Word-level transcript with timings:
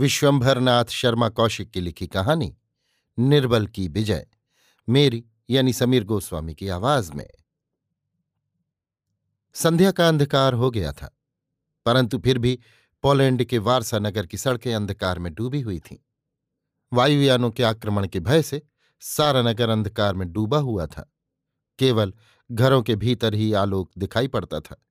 विश्वंभरनाथ 0.00 0.84
शर्मा 0.84 1.28
कौशिक 1.28 1.70
की 1.70 1.80
लिखी 1.80 2.06
कहानी, 2.06 2.54
निर्बल 3.18 3.66
की 3.66 3.88
विजय, 3.88 4.26
मेरी 4.88 5.24
यानी 5.50 5.72
समीर 5.72 6.04
गोस्वामी 6.04 6.54
की 6.54 6.68
आवाज़ 6.68 7.12
में। 7.12 7.26
संध्या 9.54 9.90
का 9.90 10.08
अंधकार 10.08 10.54
हो 10.54 10.70
गया 10.70 10.92
था, 10.92 11.14
परंतु 11.86 12.18
फिर 12.18 12.38
भी 12.38 12.58
पोलैंड 13.04 13.44
के 13.44 13.58
वारसा 13.58 13.98
नगर 13.98 14.26
की 14.26 14.36
सड़कें 14.36 14.74
अंधकार 14.74 15.18
में 15.18 15.32
डूबी 15.34 15.60
हुई 15.60 15.78
थीं। 15.80 15.96
वायुयानों 16.92 17.50
के 17.50 17.62
आक्रमण 17.62 18.06
के 18.06 18.20
भय 18.20 18.42
से 18.42 18.62
सारा 19.02 19.42
नगर 19.42 19.68
अंधकार 19.68 20.14
में 20.14 20.32
डूबा 20.32 20.58
हुआ 20.58 20.86
था, 20.86 21.10
केवल 21.78 22.14
घरों 22.50 22.82
के 22.82 22.96
भीतर 22.96 23.34
ही 23.34 23.52
आलोक 23.52 23.90
दिखाई 23.98 24.28
पड़ता 24.28 24.60
था। 24.60 24.82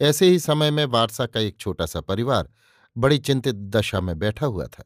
ऐसे 0.00 0.26
ही 0.26 0.38
समय 0.38 0.70
में 0.70 0.84
वारसा 0.86 1.26
का 1.26 1.40
एक 1.40 1.56
छोटा 1.56 1.86
सा 1.86 2.00
परिवार 2.00 2.48
बड़ी 2.96 3.18
चिंतित 3.18 3.54
दशा 3.54 4.00
में 4.00 4.18
बैठा 4.18 4.46
हुआ 4.46 4.66
था। 4.66 4.84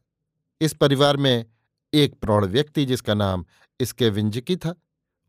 इस 0.61 0.73
परिवार 0.73 1.17
में 1.17 1.45
एक 1.93 2.13
प्रौढ़ 2.13 2.45
व्यक्ति 2.45 2.85
जिसका 2.85 3.13
नाम 3.13 3.45
इसके 3.79 4.09
विंजकी 4.09 4.55
था, 4.55 4.75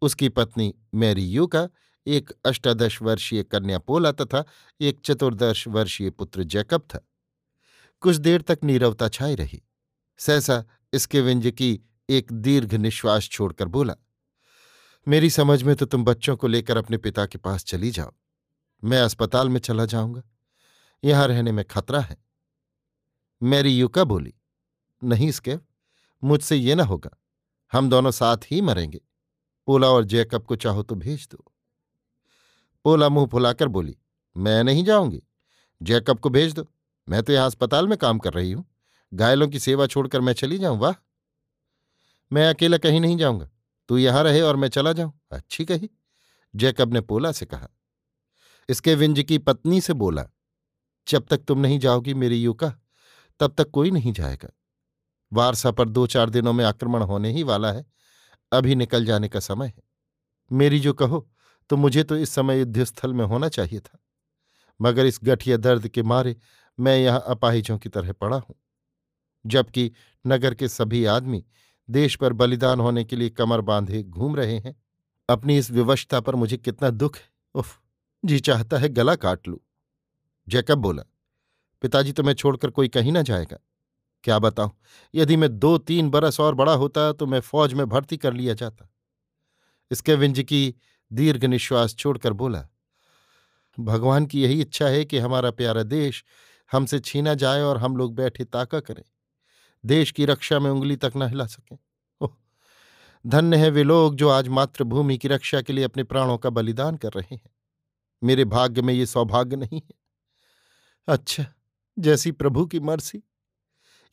उसकी 0.03 0.29
पत्नी 0.29 0.75
मैरी 0.95 1.25
यू 1.25 1.47
का, 1.47 1.69
एक 2.07 2.31
अष्टादश 2.47 3.01
वर्षीय 3.03 3.43
कन्या 3.43 3.79
पोला 3.79 4.13
तथा 4.13 4.45
एक 4.81 5.01
चतुर्दश 5.05 5.67
वर्षीय 5.69 6.11
पुत्र 6.11 6.43
जैकब 6.45 6.83
था। 6.95 7.01
कुछ 8.03 8.17
देर 8.17 8.43
तक 8.43 8.59
नीरवता 8.65 9.09
छाई 9.09 9.35
रही। 9.35 9.63
सहसा 10.21 10.65
इसके 10.93 11.21
विंजकी 11.21 11.79
एक 12.09 12.33
दीर्घ 12.33 12.75
निश्वास 12.75 13.29
छोड़कर 13.29 13.69
बोला, 13.69 13.95
मेरी 15.07 15.31
समझ 15.31 15.63
में 15.63 15.75
तो 15.77 15.87
तुम 15.87 16.05
बच्चों 16.05 16.37
को 16.37 16.47
लेकर 16.47 16.77
अपने 16.77 16.97
पिता 16.97 17.27
के 17.27 17.39
पास 17.39 17.65
चली 17.65 17.91
जाओ। 17.91 18.13
मैं 18.83 19.01
अस्पताल 19.01 19.49
में 19.49 19.61
चला 19.61 19.85
जाऊँगा। 19.85 20.23
यहाँ 21.05 21.27
रहने 21.29 21.53
में 21.53 21.65
खतरा 21.65 22.01
है। 22.01 22.17
मैरी 23.43 23.79
युका 23.79 24.05
बोली। 24.05 24.35
नहीं 25.03 25.29
इसके 25.29 25.57
मुझसे 26.23 26.57
ये 26.57 26.75
ना 26.75 26.85
होगा। 26.85 27.11
हम 27.73 27.91
दोनों 27.91 28.11
साथ 28.11 28.37
ही 28.51 28.61
मरेंगे। 28.61 29.01
पोला 29.67 29.89
और 29.89 30.05
जैकब 30.05 30.45
को 30.45 30.57
चाहो 30.57 30.83
तो 30.83 30.95
भेज 30.95 31.29
दो। 31.33 31.45
पोला 32.85 33.09
मुँह 33.09 33.27
फुलाकर 33.27 33.69
बोली, 33.69 33.97
मैं 34.37 34.65
नहीं 34.65 34.85
जाऊँगी। 34.85 35.23
जैकब 35.83 36.19
को 36.19 36.31
भेज 36.31 36.53
दो। 36.53 36.69
मैं 37.09 37.23
तो 37.23 37.33
यहाँ 37.33 37.47
अस्पताल 37.47 37.89
में 37.89 37.99
काम 37.99 38.19
कर 38.19 38.33
रही 38.33 38.53
हूँ। 38.53 38.65
घायलों 39.15 39.49
की 39.49 39.59
सेवा 39.59 39.87
छोड़कर 39.87 40.21
मैं 40.21 40.33
चली 40.33 40.59
जाऊँ, 40.59 40.79
वाह! 40.79 40.95
मैं 42.33 42.49
अकेला 42.49 42.79
कहीं 42.79 43.01
नहीं 43.01 43.17
जाऊँगा। 43.17 43.49
तू 43.89 43.99
यहाँ 43.99 44.23
रहे 44.25 44.41
और 44.41 44.57
मैं 44.57 44.69
चला 44.69 44.93
जाऊँ। 44.93 45.13
अच्छी 45.33 45.65
कही। 45.65 45.91
जैकब 46.57 46.93
ने 46.93 47.01
पोला 47.01 47.33
से 47.33 47.47
कहा। 47.47 47.69
इसके 48.69 48.95
विंज 48.95 49.21
की 49.21 49.39
पत्नी 49.39 49.81
से 49.81 49.93
बोला, 49.93 50.27
जब 51.09 51.27
तक 51.27 51.39
तुम 51.39 51.59
नहीं 51.59 51.79
जाओगी 51.79 52.15
मेरी 52.15 52.43
युका 52.43 52.75
तब 53.41 53.55
तक 53.59 53.71
कोई 53.71 53.91
नहीं 53.91 54.13
जाएगा। 54.13 54.49
वारसा 55.33 55.71
पर 55.71 55.89
दो 55.89 56.07
चार 56.07 56.31
दिनों 56.31 56.53
में 56.53 56.65
आक्रमण 56.65 57.03
होने 57.03 57.33
ही 57.33 57.43
वाला 57.43 57.73
है। 57.73 57.85
अभी 58.53 58.75
निकल 58.75 59.05
जाने 59.05 59.29
का 59.29 59.41
समय 59.41 59.67
है। 59.67 59.83
मेरी 60.51 60.81
जो 60.81 60.93
कहो 60.93 61.27
तो 61.71 61.77
मुझे 61.77 62.03
तो 62.05 62.17
इस 62.17 62.31
समय 62.31 62.59
युद्धस्थल 62.59 63.13
में 63.15 63.25
होना 63.25 63.49
चाहिए 63.49 63.81
था। 63.81 63.99
मगर 64.81 65.07
इस 65.07 65.19
गठिया 65.25 65.57
दर्द 65.57 65.89
के 65.89 66.03
मारे 66.03 66.37
मैं 66.79 66.97
यहाँ 66.99 67.23
अपाहिजों 67.27 67.79
की 67.79 67.89
तरह 67.89 68.13
पड़ा 68.13 68.37
हूँ। 68.37 68.55
जबकि 69.45 69.91
नगर 70.25 70.55
के 70.55 70.69
सभी 70.69 71.05
आदमी 71.05 71.45
देश 71.89 72.17
पर 72.17 72.33
बलिदान 72.33 72.81
होने 72.81 73.05
के 73.05 73.17
लिए 73.17 73.31
कमर 73.31 73.61
बांधे 73.61 74.03
घूम 74.03 74.37
रहे 74.37 74.59
हैं। 74.59 74.75
अपनी 75.29 75.57
इस 75.59 75.71
विवशता 75.71 76.21
पर 76.21 76.35
मुझे 76.35 76.57
कितना 76.57 76.91
दुख 76.91 77.17
है। 77.17 77.29
उफ, 77.55 77.81
जी 78.25 78.41
चाहता 78.41 78.79
है 78.79 78.89
गला 78.89 79.15
काट 79.17 79.49
लू। 79.49 79.61
जैकब 80.49 80.79
बोला 80.79 81.03
पिताजी 81.83 82.13
तुम्हें 82.13 82.35
छोड़कर 82.35 82.71
कोई 82.71 82.89
कहीं 82.89 83.13
ना 83.13 83.23
जाएगा। 83.23 83.59
क्या 84.25 84.39
बताऊँ, 84.39 84.71
यदि 85.15 85.37
मैं 85.37 85.49
दो 85.51 85.77
तीन 85.81 86.11
बरस 86.11 86.41
और 86.41 86.55
बड़ा 86.55 86.73
होता 86.75 87.13
तो 87.13 87.27
मैं 87.27 87.41
फौज 87.43 87.75
में 87.75 87.89
भर्ती 87.89 88.17
कर 88.17 88.33
लिया 88.35 88.55
जाता। 88.55 88.89
इसके 89.91 90.15
विंज 90.15 90.41
की 90.41 90.75
दीर्घ 91.11 91.45
निश्वास 91.45 91.95
छोड़कर 91.95 92.33
बोला, 92.35 92.67
भगवान 93.79 94.27
की 94.27 94.43
यही 94.43 94.61
इच्छा 94.61 94.87
है 94.87 95.05
कि 95.05 95.19
हमारा 95.19 95.51
प्यारा 95.53 95.83
देश 95.85 96.25
हमसे 96.71 96.99
छीना 97.01 97.35
जाए 97.35 97.63
और 97.63 97.79
हम 97.79 97.97
लोग 97.97 98.15
बैठे 98.15 98.45
ताका 98.47 98.81
करें। 98.81 99.03
देश 99.85 100.11
की 100.11 100.25
रक्षा 100.25 100.59
में 100.59 100.71
उंगली 100.71 100.97
तक 100.97 101.13
न 101.17 101.29
हिला 101.29 101.47
सकें। 101.47 101.77
ओह, 102.21 102.35
धन्य 103.25 103.57
है 103.57 103.71
वे 103.71 103.83
लोग 103.83 104.17
जो 104.17 104.29
आज 104.29 104.49
मातृभूमि 104.51 105.17
की 105.19 105.29
रक्षा 105.29 105.61
के 105.63 105.73
लिए 105.73 105.85
अपने 105.85 106.05
प्राणों 106.05 106.37
का 106.39 106.51
बलिदान 106.51 106.97
कर 106.97 107.13
रहे 107.13 107.35
हैं। 107.35 107.51
मेरे 108.23 108.45
भाग्य 108.47 108.83
में 108.83 108.93
ये 108.95 109.07
सौभाग्य 109.07 109.57
नहीं 109.57 109.81
है। 109.81 109.95
अच्छा 111.09 111.45
जैसी 112.01 112.33
प्रभु 112.33 112.67
की 112.67 112.81
मर्सी। 112.81 113.23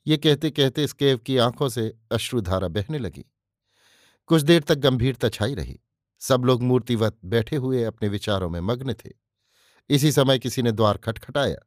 ये 0.07 0.17
कहते 0.17 0.51
कहते 0.51 0.87
स्केव 0.87 1.17
की 1.17 1.37
आँखों 1.37 1.69
से 1.69 1.97
अश्रुधारा 2.11 2.67
बहने 2.67 2.99
लगी। 2.99 3.25
कुछ 4.27 4.41
देर 4.41 4.61
तक 4.61 4.75
गंभीरता 4.75 5.29
छाई 5.29 5.55
रही। 5.55 5.79
सब 6.19 6.45
लोग 6.45 6.63
मूर्तिवत 6.63 7.17
बैठे 7.25 7.55
हुए 7.55 7.83
अपने 7.83 8.09
विचारों 8.09 8.49
में 8.49 8.59
मग्न 8.59 8.93
थे। 8.93 9.11
इसी 9.89 10.11
समय 10.11 10.39
किसी 10.39 10.61
ने 10.61 10.71
द्वार 10.71 10.97
खटखटाया। 10.97 11.57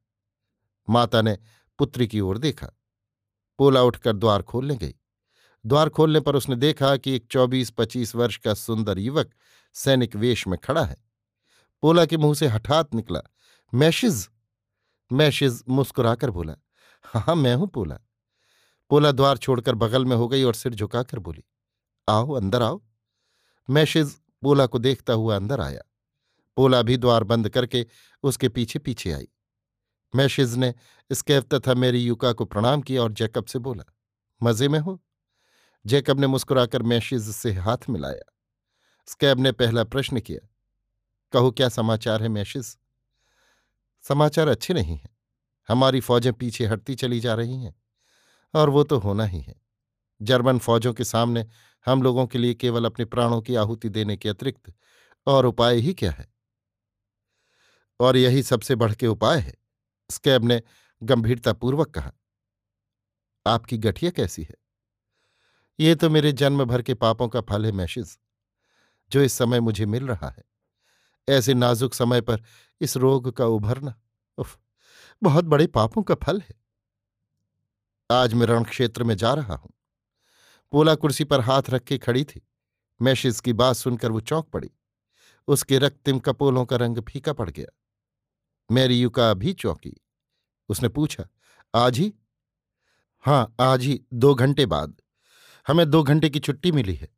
माता 0.91 1.23
ने 1.23 1.39
पुत्री 1.79 2.07
की 2.07 2.21
ओर 2.21 2.39
देखा। 2.39 2.71
पोला 3.59 3.83
उठकर 3.83 4.13
द्वार 4.13 4.43
खोलने 4.43 4.77
गई। 4.77 4.95
द्वार 5.67 5.89
खोलने 5.89 6.21
पर 6.21 6.37
उसने 6.37 6.57
देखा 6.57 6.97
कि 6.97 7.13
एक 7.13 7.27
चौबीस 7.31 7.71
पच्चीस 7.71 8.15
वर्ष 8.15 8.37
का 8.37 8.55
सुंदर 8.55 8.99
युवक 8.99 9.31
सैनिक 9.75 10.17
वेश 10.17 10.47
में 10.47 10.59
खड़ा 10.59 10.85
है। 10.85 10.97
पोला 11.83 12.07
के 12.07 12.17
मुँह 12.17 12.35
से 12.35 12.47
हठात 12.47 12.95
निकला, 12.95 13.21
मैशिज! 13.75 14.29
मैशिज 15.11 15.63
मुस्कुराकर 15.69 16.31
बोला 16.31 16.55
हाँ 17.05 17.35
मैं 17.37 17.55
हूँ 17.55 17.67
पोला। 17.69 17.99
पोला 18.91 19.11
द्वार 19.13 19.37
छोड़कर 19.37 19.75
बगल 19.75 20.05
में 20.05 20.17
हो 20.17 20.29
गई 20.29 20.43
और 20.43 20.55
सिर 20.55 20.75
झुकाकर 20.75 21.19
बोली, 21.19 21.43
आओ, 22.09 22.33
अंदर 22.33 22.63
आओ। 22.63 22.81
मैशिज 23.69 24.15
पोला 24.43 24.67
को 24.67 24.79
देखता 24.79 25.13
हुआ 25.13 25.37
अंदर 25.37 25.61
आया। 25.61 25.83
पोला 26.57 26.83
भी 26.83 26.97
द्वार 26.97 27.25
बंद 27.25 27.49
करके 27.49 27.87
उसके 28.25 28.49
पीछे 28.49 28.79
पीछे 28.79 29.13
आई। 29.13 29.29
मैशिज 30.15 30.55
ने 30.57 30.75
स्कैब 31.11 31.45
तथा 31.55 31.75
मेरी 31.75 32.05
युका 32.05 32.33
को 32.33 32.45
प्रणाम 32.45 32.83
किया 32.83 33.03
और 33.03 33.13
जैकब 33.13 33.45
से 33.45 33.59
बोला, 33.59 33.85
मज़े 34.41 34.69
में 34.69 34.79
हो? 34.79 35.01
जैकब 35.85 36.21
ने 36.21 36.27
मुस्कुराकर 36.27 36.83
मैशिज 36.83 37.31
से 37.31 37.53
हाथ 37.53 37.89
मिलाया। 37.89 38.33
स्कैब 39.09 39.41
ने 39.41 39.53
पहला 39.53 39.85
प्रश्न 39.85 40.21
किया, 40.21 40.47
कहो, 41.33 41.51
क्या 41.51 41.69
समाचार 41.69 42.23
है 42.23 42.29
मैशिज 42.29 42.77
समाचार 44.13 44.49
अच्छे 44.49 44.75
नहीं 44.75 44.97
हैं। 44.97 45.17
हमारी 45.69 46.01
फौजें 46.01 46.33
पीछे 46.33 46.67
हटती 46.67 46.95
चली 46.95 47.21
जा 47.21 47.35
रही 47.35 47.65
हैं। 47.65 47.83
और 48.55 48.71
वो 48.71 48.85
तो 48.85 48.99
होना 48.99 49.25
ही 49.25 49.41
है। 49.41 49.55
जर्मन 50.23 50.59
फौजों 50.59 50.95
के 50.95 51.05
सामने 51.05 51.47
हम 51.87 52.03
लोगों 52.03 52.27
के 52.27 52.39
लिए 52.39 52.55
केवल 52.55 52.85
अपने 52.85 53.05
प्राणों 53.05 53.43
की 53.43 53.55
आहुति 53.55 53.89
देने 53.89 54.17
के 54.17 54.29
अतिरिक्त 54.29 54.75
और 55.27 55.47
उपाय 55.47 55.77
ही 55.77 55.95
क्या 55.95 56.11
है? 56.11 56.35
और 58.01 58.17
यही 58.17 58.43
सबसे 58.43 58.75
बढ़ 58.75 58.95
के 58.95 59.07
उपाय 59.07 59.39
है, 59.39 59.55
स्कैब 60.11 60.45
ने 60.45 60.63
गंभीरतापूर्वक 61.03 61.91
कहा। 61.91 62.13
आपकी 63.47 63.79
गठिया 63.79 64.11
कैसी 64.11 64.43
है? 64.43 64.55
ये 65.81 65.95
तो 65.95 66.11
मेरे 66.11 66.33
जन्म 66.33 66.65
भर 66.65 66.83
के 66.83 66.95
पापों 66.95 67.29
का 67.29 67.41
फल 67.41 67.67
है 67.67 67.73
मैशिज 67.73 68.19
जो 69.13 69.23
इस 69.23 69.33
समय 69.33 69.61
मुझे 69.61 69.87
मिल 69.87 70.09
रहा 70.09 70.29
है। 70.29 70.45
ऐसे 71.29 71.55
नाजुक 71.55 71.95
समय 71.95 72.21
पर 72.21 72.43
इस 72.81 72.97
रोग 72.97 73.33
का 73.33 73.47
उभरना। 73.47 74.01
उफ, 74.39 74.59
बहुत 75.23 75.45
बड़े 75.45 75.67
पापों 75.67 76.03
का 76.03 76.15
फल 76.15 76.41
है। 76.41 76.55
आज 78.11 78.35
मैं 78.35 78.47
रणक्षेत्र 78.47 79.05
में 79.05 79.17
जा 79.17 79.35
रहा 79.35 79.55
हूँ। 79.55 79.71
पोला 80.73 80.95
कुर्सी 80.95 81.25
पर 81.25 81.41
हाथ 81.41 81.63
रख 81.71 81.83
के 81.83 81.99
खड़ी 81.99 82.25
थी। 82.25 82.49
मैशिज 83.03 83.41
की 83.41 83.53
बात 83.53 83.77
सुनकर 83.77 84.13
वो 84.13 84.21
चौंक 84.21 84.47
पड़ी। 84.47 84.71
उसके 85.49 85.79
रक्तिम 85.79 86.19
कपोलों 86.19 86.65
का 86.65 86.77
रंग 86.77 86.99
फीका 86.99 87.33
पड़ 87.33 87.51
गया। 87.51 87.67
मैरी 88.71 89.01
युका 89.01 89.35
भी 89.35 89.53
चौंकी। 89.53 90.01
उसने 90.69 90.89
पूछा, 90.89 91.29
आज 91.75 91.99
ही? 91.99 92.15
हाँ 93.21 93.55
आज 93.61 93.83
ही, 93.83 94.05
दो 94.13 94.35
घंटे 94.35 94.67
बाद। 94.67 95.03
हमें 95.69 95.91
दो 95.91 96.03
घंटे 96.03 96.31
की 96.31 96.41
छुट्टी 96.41 96.73
मिली 96.73 96.95
है। 96.95 97.09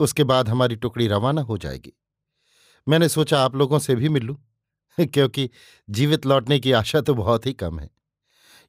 उसके 0.00 0.24
बाद 0.24 0.48
हमारी 0.48 0.76
टुकड़ी 0.76 1.08
रवाना 1.08 1.42
हो 1.42 1.58
जाएगी। 1.58 1.92
मैंने 2.88 3.08
सोचा 3.08 3.40
आप 3.40 3.54
लोगों 3.54 3.78
से 3.78 3.94
भी 3.94 4.08
मिल। 4.08 4.22
लूँ 4.22 4.36
क्योंकि 5.00 5.50
जीवित 5.90 6.26
लौटने 6.26 6.60
की 6.60 6.72
आशा 6.72 7.00
तो 7.00 7.14
बहुत 7.14 7.46
ही 7.46 7.52
कम 7.52 7.80
है। 7.80 7.90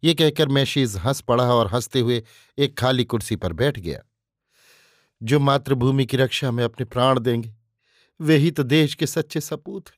ये 0.03 0.13
कहकर 0.13 0.47
मैशीज 0.47 0.95
हंस 0.97 1.21
पड़ा 1.21 1.53
और 1.55 1.67
हँसते 1.67 1.99
हुए 1.99 2.23
एक 2.57 2.77
खाली 2.79 3.05
कुर्सी 3.05 3.35
पर 3.35 3.53
बैठ 3.53 3.79
गया। 3.79 4.01
जो 5.23 5.39
मातृभूमि 5.39 6.05
की 6.05 6.17
रक्षा 6.17 6.51
में 6.51 6.63
अपने 6.63 6.85
प्राण 6.85 7.19
देंगे, 7.19 7.55
वे 8.21 8.37
ही 8.37 8.51
तो 8.51 8.63
देश 8.63 8.95
के 8.95 9.07
सच्चे 9.07 9.41
सपूत 9.41 9.89
हैं। 9.89 9.97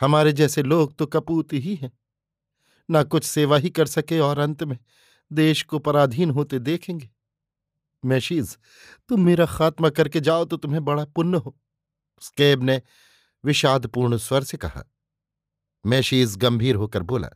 हमारे 0.00 0.32
जैसे 0.32 0.62
लोग 0.62 0.96
तो 0.96 1.06
कपूत 1.06 1.52
ही 1.52 1.74
हैं। 1.74 1.92
ना 2.90 3.02
कुछ 3.02 3.24
सेवा 3.24 3.56
ही 3.56 3.70
कर 3.70 3.86
सके 3.86 4.18
और 4.18 4.38
अंत 4.38 4.62
में 4.64 4.78
देश 5.32 5.62
को 5.62 5.78
पराधीन 5.78 6.30
होते 6.30 6.58
देखेंगे। 6.58 7.10
मैशीज 8.04 8.58
तुम 9.08 9.20
मेरा 9.20 9.46
खात्मा 9.46 9.90
करके 9.90 10.20
जाओ 10.20 10.44
तो 10.44 10.56
तुम्हें 10.56 10.84
बड़ा 10.84 11.04
पुण्य 11.04 11.38
हो 11.38 11.56
स्केब 12.20 12.62
ने 12.62 12.82
विषादपूर्ण 13.44 14.16
स्वर 14.16 14.44
से 14.44 14.56
कहा। 14.56 14.84
मैशीज 15.86 16.36
गंभीर 16.36 16.74
होकर 16.74 17.02
बोला, 17.02 17.28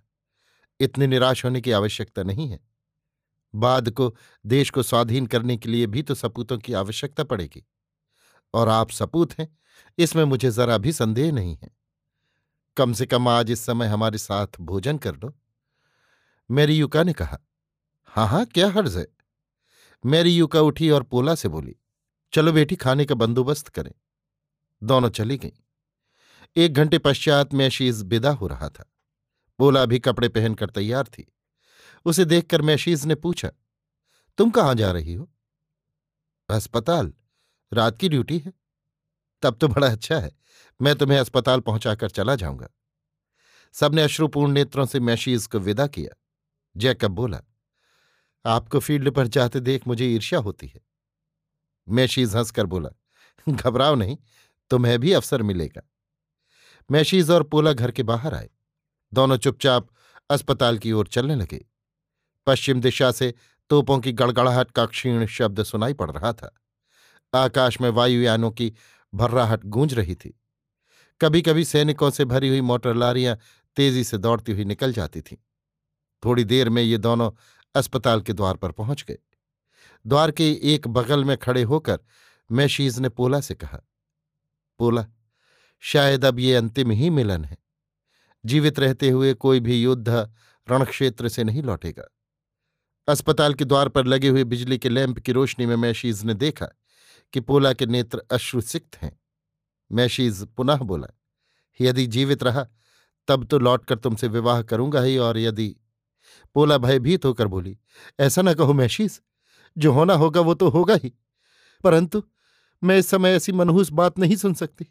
इतनी 0.81 1.07
निराश 1.07 1.45
होने 1.45 1.61
की 1.61 1.73
आवश्यकता 1.73 2.23
नहीं 2.23 2.49
है। 2.49 2.61
बाद 3.55 3.91
को, 3.91 4.17
देश 4.47 4.71
को 4.71 4.83
स्वाधीन 4.83 5.27
करने 5.27 5.57
के 5.57 5.69
लिए 5.69 5.87
भी 5.87 6.03
तो 6.03 6.15
सपूतों 6.15 6.59
की 6.59 6.73
आवश्यकता 6.73 7.25
पड़ेगी। 7.25 7.65
और 8.55 8.69
आप 8.69 8.91
सपूत 8.91 9.39
हैं, 9.39 9.59
इसमें 9.99 10.25
मुझे 10.25 10.51
जरा 10.51 10.79
भी 10.79 10.93
संदेह 10.93 11.33
नहीं 11.33 11.57
है। 11.57 11.71
कम 12.77 12.93
से 12.93 13.07
कम 13.07 13.29
आज 13.29 13.51
इस 13.51 13.61
समय 13.61 13.87
हमारे 13.87 14.19
साथ 14.19 14.47
भोजन 14.61 14.99
कर 14.99 15.17
लो। 15.17 15.35
मेरी 16.51 16.77
युका 16.77 17.03
ने 17.03 17.13
कहा 17.13 17.39
हाँ 18.05 18.27
हाँ 18.29 18.45
क्या 18.47 18.69
हर्ज 18.69 18.97
है? 18.97 19.07
मेरी 20.05 20.37
युका 20.37 20.61
उठी 20.61 20.91
और 20.91 21.03
पोला 21.03 21.35
से 21.35 21.49
बोली, 21.49 21.77
चलो 22.33 22.53
बेटी, 22.53 22.77
खाने 22.77 23.05
का 23.05 23.15
बंदोबस्त 23.15 23.69
करें। 23.69 23.93
दोनों 24.83 25.09
चली 25.09 25.37
गईं। 25.37 25.51
एक 26.57 26.73
घंटे 26.73 26.99
पश्चात 26.99 27.55
मैशीज 27.55 28.03
विदा 28.03 28.31
हो 28.31 28.47
रहा 28.47 28.69
था। 28.69 28.91
बोला 29.59 29.85
भी 29.85 29.99
कपड़े 29.99 30.29
पहनकर 30.29 30.71
तैयार 30.71 31.05
थी। 31.05 31.33
उसे 32.07 32.25
देखकर 32.25 32.63
मैशीज 32.63 33.05
ने 33.07 33.15
पूछा, 33.15 33.51
तुम 34.39 34.51
कहाँ 34.51 34.75
जा 34.75 34.93
रही 34.93 35.15
हो? 35.15 35.31
अस्पताल। 36.49 37.13
रात 37.73 37.99
की 37.99 38.09
ड्यूटी 38.09 38.39
है। 38.39 38.53
तब 39.43 39.57
तो 39.57 39.69
बड़ा 39.69 39.89
अच्छा 39.89 40.19
है। 40.19 40.31
मैं 40.81 40.95
तुम्हें 40.95 41.19
अस्पताल 41.19 41.61
पहुंचाकर 41.61 42.11
चला 42.11 42.35
जाऊँगा। 42.35 42.69
सबने 43.73 44.03
अश्रुपूर्ण 44.03 44.53
नेत्रों 44.53 44.87
से 44.87 45.01
मैशीज 45.01 45.47
को 45.47 45.59
विदा 45.59 45.87
किया। 45.87 46.17
जैकब 46.77 47.11
बोला, 47.11 47.41
आपको 48.45 48.79
फ़ील्ड 48.79 49.11
पर 49.11 49.27
जाते 49.27 49.61
देख 49.61 49.87
मुझे 49.89 50.07
ईर्ष्या 50.07 50.39
होती 50.39 50.67
है। 50.67 50.81
मैशीज 51.89 52.37
हंसकर 52.37 52.67
बोला, 52.67 52.91
घबराओ 53.49 53.95
नहीं, 53.95 54.17
तुम्हें 54.71 54.99
भी 54.99 55.13
अवसर 55.13 55.43
मिलेगा। 55.43 55.83
मैशीज 56.91 57.31
और 57.31 57.43
पोला 57.43 57.73
घर 57.73 57.91
के 57.91 58.03
बाहर 58.03 58.35
आए। 58.35 58.49
दोनों 59.13 59.37
चुपचाप 59.37 59.89
अस्पताल 60.31 60.79
की 60.79 60.93
ओर 60.93 61.07
चलने 61.07 61.35
लगे। 61.35 61.65
पश्चिम 62.47 62.81
दिशा 62.81 63.11
से 63.13 63.33
तोपों 63.71 63.99
की 64.01 64.13
गड़गड़ाहट 64.13 64.71
का 64.71 64.85
क्षीण 64.87 65.27
शब्द 65.27 65.63
सुनाई 65.63 65.95
पड़ 65.95 66.11
रहा 66.11 66.33
था। 66.33 66.55
आकाश 67.33 67.81
में 67.81 67.89
वायुयानों 67.91 68.51
की 68.51 68.73
भर्राहट 69.13 69.65
गूंज 69.67 69.95
रही 69.95 70.15
थी। 70.15 70.39
कभी 71.21 71.43
कभी 71.43 71.65
सैनिकों 71.65 72.11
से 72.11 72.25
भरी 72.25 72.49
हुई 72.49 72.61
मोटर 72.61 72.95
लारियाँ 72.95 73.37
तेज़ी 73.77 74.05
से 74.05 74.19
दौड़ती 74.19 74.53
हुई 74.53 74.65
निकल 74.65 74.93
जाती 74.93 75.21
थीं। 75.21 75.37
थोड़ी 76.23 76.45
देर 76.45 76.69
में 76.69 76.83
ये 76.83 76.99
दोनों 76.99 77.31
अस्पताल 77.75 78.21
के 78.21 78.33
द्वार 78.33 78.57
पर 78.57 78.73
पहुँच 78.73 79.05
गए। 79.09 79.19
द्वार 80.05 80.31
के 80.31 80.51
एक 80.75 80.89
बगल 80.89 81.25
में 81.25 81.37
खड़े 81.37 81.63
होकर 81.63 81.99
मैशीज 82.51 82.99
ने 82.99 83.09
पोला 83.09 83.41
से 83.41 83.55
कहा, 83.55 83.81
पोला 84.81 85.07
शायद 85.83 86.25
अब 86.25 86.39
ये 86.39 86.55
अंतिम 86.55 86.91
ही 86.91 87.11
मिलन 87.11 87.45
है। 87.45 87.59
जीवित 88.45 88.79
रहते 88.79 89.11
हुए 89.11 89.35
कोई 89.35 89.61
भी 89.61 89.83
युद्ध 89.83 90.09
रणक्षेत्र 90.69 91.29
से 91.29 91.45
नहीं 91.45 91.63
लौटेगा। 91.63 92.09
अस्पताल 93.09 93.55
के 93.55 93.65
द्वार 93.65 93.89
पर 93.89 94.07
लगे 94.07 94.29
हुए 94.29 94.45
बिजली 94.45 94.79
के 94.79 94.89
लैंप 94.89 95.19
की 95.19 95.33
रोशनी 95.33 95.67
में 95.67 95.77
मैशीज 95.77 96.25
ने 96.25 96.35
देखा 96.35 96.67
कि 97.33 97.41
पोला 97.41 97.73
के 97.73 97.87
नेत्र 97.87 98.23
अश्रुसिक्त 98.31 98.97
हैं। 98.97 99.19
मैशीज 99.91 100.47
पुनः 100.57 100.77
बोला 100.77 101.09
यदि 101.81 102.07
जीवित 102.07 102.43
रहा, 102.43 102.67
तब 103.29 103.45
तो 103.45 103.59
लौटकर 103.59 103.99
तुमसे 103.99 104.29
विवाह 104.29 104.63
करूँगा 104.63 105.01
ही 105.01 105.17
और 105.19 105.39
यदि 105.39 105.77
पोला 106.55 106.79
भयभीत 106.79 107.25
होकर 107.25 107.47
बोली, 107.47 107.79
ऐसा 108.21 108.43
ना 108.43 108.55
कहो 108.55 108.73
मैशीज, 108.73 109.21
जो 109.77 109.93
होना 109.93 110.15
होगा 110.15 110.41
वो 110.41 110.55
तो 110.55 110.69
होगा 110.69 110.95
ही, 110.95 111.13
परंतु 111.85 112.23
मैं 112.83 112.99
इस 112.99 113.07
समय 113.07 113.35
ऐसी 113.35 113.53
मनहूस 113.53 113.91
बात 113.91 114.19
नहीं 114.19 114.37
सुन 114.37 114.55
सकती। 114.55 114.87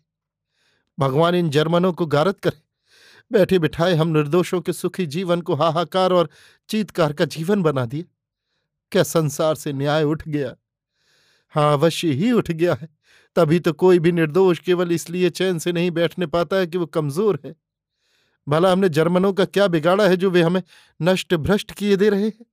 भगवान 0.99 1.35
इन 1.35 1.49
जर्मनों 1.49 1.93
को 1.93 2.05
गारत 2.05 2.39
करे। 2.39 2.61
बैठे 3.31 3.59
बिठाए 3.59 3.93
हम 3.93 4.07
निर्दोषों 4.07 4.61
के 4.61 4.73
सुखी 4.73 5.05
जीवन 5.05 5.41
को 5.41 5.55
हाहाकार 5.55 6.13
और 6.13 6.29
चीतकार 6.69 7.13
का 7.13 7.25
जीवन 7.25 7.63
बना 7.63 7.85
दिए। 7.85 8.05
क्या 8.91 9.03
संसार 9.03 9.55
से 9.55 9.73
न्याय 9.73 10.03
उठ 10.03 10.27
गया? 10.27 10.55
हाँ 11.49 11.73
अवश्य 11.73 12.07
ही 12.07 12.31
उठ 12.31 12.51
गया 12.51 12.73
है। 12.73 12.89
तभी 13.35 13.59
तो 13.59 13.73
कोई 13.73 13.99
भी 13.99 14.11
निर्दोष 14.11 14.59
केवल 14.59 14.91
इसलिए 14.91 15.29
चैन 15.29 15.59
से 15.59 15.71
नहीं 15.71 15.91
बैठने 15.91 16.25
पाता 16.25 16.55
है 16.55 16.67
कि 16.67 16.77
वो 16.77 16.85
कमज़ोर 16.85 17.39
है। 17.45 17.55
भला 18.47 18.71
हमने 18.71 18.89
जर्मनों 18.89 19.33
का 19.33 19.45
क्या 19.45 19.67
बिगाड़ा 19.67 20.07
है 20.07 20.17
जो 20.17 20.29
वे 20.29 20.41
हमें 20.41 20.63
नष्ट 21.01 21.33
भ्रष्ट 21.33 21.71
किए 21.71 21.95
दे 21.95 22.09
रहे 22.09 22.23
हैं? 22.23 22.45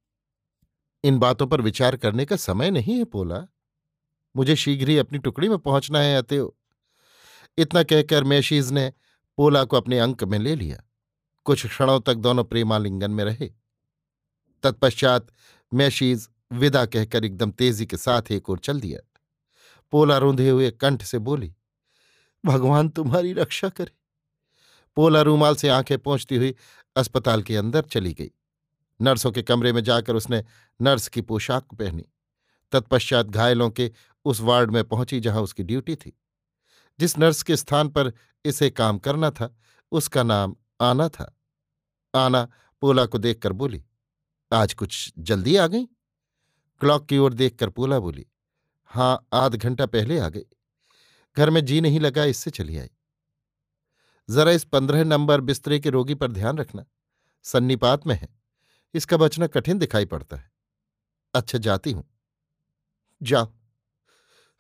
इन 1.04 1.18
बातों 1.18 1.46
पर 1.46 1.60
विचार 1.60 1.96
करने 1.96 2.24
का 2.24 2.36
समय 2.36 2.70
नहीं 2.70 2.98
है, 2.98 3.04
पोला। 3.04 3.46
मुझे 4.36 4.56
शीघ्र 4.56 4.88
ही 4.88 4.98
अपनी 4.98 5.18
टुकड़ी 5.18 5.48
में 5.48 5.58
पहुँचना 5.58 5.98
है, 5.98 6.16
अतएव 6.16 6.52
इतना 7.58 7.82
कहकर 7.82 8.24
मैशीज 8.24 8.70
ने 8.72 8.92
पोला 9.38 9.64
को 9.64 9.76
अपने 9.76 9.98
अंक 9.98 10.24
में 10.24 10.38
ले 10.38 10.54
लिया। 10.56 10.82
कुछ 11.46 11.66
क्षणों 11.66 12.00
तक 12.00 12.14
दोनों 12.14 12.44
प्रेमालिंगन 12.44 13.10
में 13.10 13.24
रहे। 13.24 13.50
तत्पश्चात 14.64 15.26
मैशीज 15.72 16.28
विदा 16.52 16.84
कहकर 16.86 17.24
एकदम 17.24 17.50
तेज़ी 17.50 17.86
के 17.86 17.96
साथ 17.96 18.30
एक 18.30 18.50
ओर 18.50 18.58
चल 18.58 18.80
दिया। 18.80 19.00
पोला 19.92 20.18
रूंधे 20.18 20.48
हुए 20.50 20.70
कंठ 20.70 21.02
से 21.02 21.18
बोली, 21.18 21.54
भगवान 22.44 22.88
तुम्हारी 22.88 23.32
रक्षा 23.32 23.68
करे। 23.68 23.92
पोला 24.96 25.20
रूमाल 25.22 25.54
से 25.54 25.68
आँखें 25.68 25.98
पहुँचती 25.98 26.36
हुई 26.36 26.54
अस्पताल 26.96 27.42
के 27.42 27.56
अंदर 27.56 27.82
चली 27.82 28.12
गई। 28.12 28.30
नर्सों 29.00 29.30
के 29.32 29.42
कमरे 29.42 29.72
में 29.72 29.82
जाकर 29.84 30.16
उसने 30.16 30.42
नर्स 30.80 31.08
की 31.08 31.20
पोशाक 31.20 31.74
पहनी। 31.74 32.04
तत्पश्चात 32.72 33.26
घायलों 33.26 33.70
के 33.70 33.90
उस 34.24 34.40
वार्ड 34.40 34.70
में 34.70 34.82
पहुँची 34.84 35.20
जहाँ 35.20 35.42
उसकी 35.42 35.62
ड्यूटी 35.62 35.96
थी। 35.96 36.12
जिस 37.02 37.18
नर्स 37.18 37.42
के 37.42 37.56
स्थान 37.56 37.88
पर 37.88 38.12
इसे 38.44 38.70
काम 38.70 38.98
करना 38.98 39.30
था, 39.30 39.56
उसका 39.92 40.22
नाम 40.22 40.56
आना 40.80 41.08
था। 41.08 41.36
आना 42.14 42.48
पोला 42.80 43.06
को 43.06 43.18
देखकर 43.18 43.52
बोली, 43.52 43.84
आज 44.52 44.74
कुछ 44.74 45.12
जल्दी 45.18 45.56
आ 45.56 45.66
गई? 45.66 45.84
क्लॉक 46.80 47.06
की 47.08 47.18
ओर 47.18 47.34
देखकर 47.34 47.70
पोला 47.70 47.98
बोली 47.98 48.26
हाँ 48.84 49.28
आध 49.32 49.54
घंटा 49.54 49.86
पहले 49.86 50.18
आ 50.18 50.28
गई। 50.28 50.44
घर 51.36 51.50
में 51.50 51.64
जी 51.64 51.80
नहीं 51.80 52.00
लगा, 52.00 52.24
इससे 52.24 52.50
चली 52.50 52.78
आई। 52.78 52.90
जरा 54.30 54.50
इस 54.50 54.64
पंद्रह 54.64 55.04
नंबर 55.04 55.40
बिस्तरे 55.40 55.80
के 55.80 55.90
रोगी 55.90 56.14
पर 56.14 56.32
ध्यान 56.32 56.58
रखना। 56.58 56.84
सन्नीपात 57.42 58.06
में 58.06 58.14
है। 58.14 58.28
इसका 58.94 59.16
बचना 59.16 59.46
कठिन 59.46 59.78
दिखाई 59.78 60.04
पड़ता 60.04 60.36
है। 60.36 60.50
अच्छा 61.34 61.58
जाती 61.58 61.92
हूँ। 61.92 62.04
जाओ। 63.22 63.52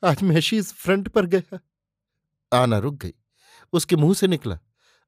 आज 0.04 0.22
मैशीज 0.22 0.72
फ्रंट 0.72 1.08
पर 1.08 1.26
गया। 1.26 1.58
आना 2.54 2.78
रुक 2.78 2.94
गई। 2.94 3.12
उसके 3.72 3.96
मुँह 3.96 4.14
से 4.14 4.28
निकला। 4.28 4.58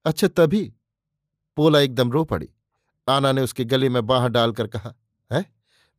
अच्छा 0.05 0.29
तभी? 0.29 0.75
पोला 1.57 1.81
एकदम 1.81 2.13
रो 2.13 2.25
पड़ी। 2.25 2.49
आना 3.09 3.33
ने 3.33 3.43
उसके 3.43 3.65
गले 3.65 3.89
में 3.89 4.07
बाह 4.07 4.29
डालकर 4.29 4.67
कहा, 4.67 4.95
है? 5.33 5.45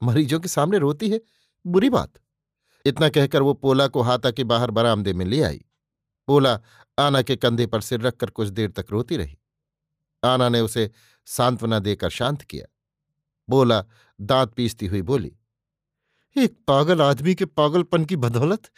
मरीजों 0.04 0.40
के 0.40 0.48
सामने 0.48 0.78
रोती 0.78 1.10
है? 1.10 1.22
बुरी 1.68 1.90
बात। 1.90 2.14
इतना 2.86 3.10
कहकर 3.10 3.42
वो 3.42 3.54
पोला 3.54 3.88
को 3.88 4.02
हाथा 4.02 4.32
के 4.32 4.44
बाहर 4.44 4.72
बरामदे 4.72 5.14
में 5.14 5.26
ले 5.26 5.42
आई। 5.42 5.66
पोला 6.28 6.60
आना 7.00 7.22
के 7.22 7.36
कंधे 7.36 7.66
पर 7.68 7.82
सिर 7.82 8.02
रखकर 8.02 8.30
कुछ 8.30 8.48
देर 8.48 8.72
तक 8.72 8.86
रोती 8.92 9.18
रही। 9.18 9.38
आना 10.24 10.50
ने 10.50 10.62
उसे 10.62 10.92
सांत्वना 11.26 11.80
देकर 11.80 12.10
शांत 12.10 12.42
किया। 12.42 12.66
बोला, 13.50 13.86
दांत 14.22 14.54
पीसती 14.54 14.88
हुई 14.88 15.02
बोली, 15.02 15.36
एक 16.38 16.58
पागल 16.68 17.02
आदमी 17.02 17.36
के 17.36 17.46
पागलपन 17.46 18.06
की 18.06 18.16
बदौलत? 18.16 18.72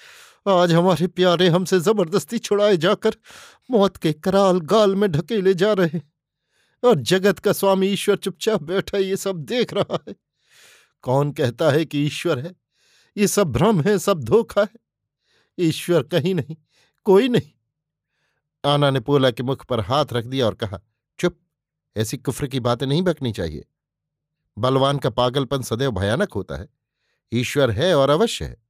आज 0.47 0.73
हमारे 0.73 1.07
प्यारे 1.07 1.47
हमसे 1.49 1.79
ज़बरदस्ती 1.79 2.37
छुड़ाए 2.39 2.77
जाकर 2.77 3.15
मौत 3.71 3.97
के 3.97 4.13
कराल 4.13 4.59
गाल 4.59 4.95
में 4.95 5.11
ढकेले 5.11 5.53
जा 5.53 5.73
रहे 5.73 6.01
और 6.83 6.95
जगत 6.95 7.39
का 7.39 7.53
स्वामी 7.53 7.87
ईश्वर 7.87 8.15
चुपचाप 8.15 8.63
बैठा 8.63 8.97
ये 8.97 9.17
सब 9.17 9.37
देख 9.37 9.73
रहा 9.73 9.99
है। 10.07 10.15
कौन 11.01 11.31
कहता 11.31 11.69
है 11.69 11.85
कि 11.85 12.05
ईश्वर 12.05 12.39
है? 12.39 12.55
ये 13.17 13.27
सब 13.27 13.51
भ्रम 13.51 13.81
है, 13.81 13.99
सब 13.99 14.23
धोखा 14.23 14.61
है। 14.61 14.79
ईश्वर 15.59 16.03
कहीं 16.03 16.35
नहीं, 16.35 16.55
कोई 17.03 17.29
नहीं। 17.29 17.51
आना 18.65 18.89
ने 18.89 18.99
पोला 18.99 19.31
के 19.31 19.43
मुख 19.43 19.65
पर 19.65 19.79
हाथ 19.79 20.05
रख 20.13 20.25
दिया 20.25 20.45
और 20.45 20.55
कहा, 20.55 20.79
चुप, 21.19 21.39
ऐसी 21.97 22.17
कुफ्र 22.17 22.47
की 22.47 22.59
बातें 22.59 22.87
नहीं 22.87 23.01
बकनी 23.01 23.31
चाहिए। 23.31 23.65
बलवान 24.57 24.97
का 24.97 25.09
पागलपन 25.09 25.61
सदैव 25.61 25.91
भयानक 25.91 26.33
होता 26.33 26.55
है। 26.55 26.69
ईश्वर 27.33 27.71
है 27.71 27.95
और 27.97 28.09
अवश्य 28.09 28.45
है। 28.45 28.66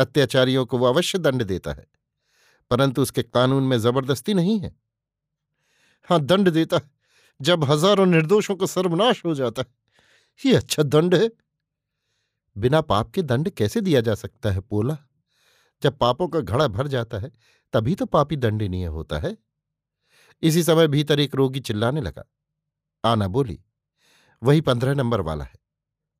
अत्याचारियों 0.00 0.64
को 0.66 0.78
वो 0.78 0.86
अवश्य 0.86 1.18
दंड 1.18 1.42
देता 1.44 1.72
है, 1.72 1.86
परंतु 2.70 3.02
उसके 3.02 3.22
कानून 3.24 3.64
में 3.64 3.76
ज़बरदस्ती 3.78 4.34
नहीं 4.34 4.58
है। 4.60 4.74
हाँ, 6.08 6.20
दंड 6.20 6.48
देता 6.50 6.76
है, 6.76 6.90
जब 7.40 7.64
हज़ारों 7.64 8.06
निर्दोषों 8.06 8.56
को 8.56 8.66
सर्वनाश 8.68 9.24
हो 9.24 9.34
जाता 9.34 9.62
है। 9.62 9.78
ये 10.40 10.56
अच्छा 10.56 10.82
दंड 10.84 11.14
है। 11.14 11.30
बिना 12.56 12.80
पाप 12.82 13.10
के 13.10 13.22
दंड 13.22 13.50
कैसे 13.50 13.80
दिया 13.80 14.00
जा 14.00 14.14
सकता 14.16 14.50
है, 14.50 14.60
पोला? 14.60 14.96
जब 15.82 15.98
पापों 15.98 16.28
का 16.28 16.40
घड़ा 16.40 16.66
भर 16.68 16.88
जाता 16.88 17.18
है, 17.18 17.30
तभी 17.74 17.94
तो 17.94 18.06
पापी 18.06 18.36
दंडनीय 18.38 18.86
होता 18.88 19.18
है। 19.18 19.36
इसी 20.42 20.62
समय 20.62 20.88
भीतर 20.88 21.20
एक 21.20 21.34
रोगी 21.34 21.60
चिल्लाने 21.60 22.00
लगा। 22.00 22.24
आना 23.04 23.28
बोली, 23.28 23.58
वही 24.42 24.60
पंद्रह 24.60 24.94
नंबर 24.94 25.20
वाला 25.20 25.44
है। 25.44 25.58